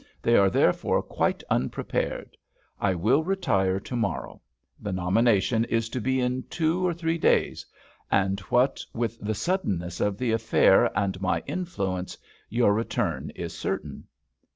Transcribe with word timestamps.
They 0.23 0.35
are 0.35 0.49
therefore 0.49 1.03
quite 1.03 1.43
unprepared. 1.51 2.35
I 2.79 2.95
will 2.95 3.23
retire 3.23 3.79
to 3.81 3.95
morrow; 3.95 4.41
the 4.79 4.91
nomination 4.91 5.63
is 5.65 5.89
to 5.89 6.01
be 6.01 6.19
in 6.19 6.41
two 6.49 6.83
or 6.87 6.91
three 6.91 7.19
days; 7.19 7.67
and 8.09 8.39
what 8.49 8.83
with 8.95 9.19
the 9.19 9.35
suddenness 9.35 9.99
of 10.01 10.17
the 10.17 10.31
affair 10.31 10.89
and 10.97 11.21
my 11.21 11.43
influence, 11.45 12.17
your 12.49 12.73
return 12.73 13.29
is 13.35 13.53
certain." 13.53 14.07